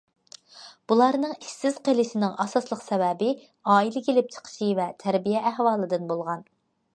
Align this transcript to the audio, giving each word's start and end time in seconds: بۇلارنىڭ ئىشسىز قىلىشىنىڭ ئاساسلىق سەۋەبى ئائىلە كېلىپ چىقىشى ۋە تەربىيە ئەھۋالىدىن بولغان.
بۇلارنىڭ 0.91 1.33
ئىشسىز 1.33 1.77
قىلىشىنىڭ 1.89 2.33
ئاساسلىق 2.45 2.81
سەۋەبى 2.85 3.29
ئائىلە 3.75 4.03
كېلىپ 4.09 4.33
چىقىشى 4.39 4.71
ۋە 4.81 4.89
تەربىيە 5.05 5.45
ئەھۋالىدىن 5.51 6.11
بولغان. 6.15 6.45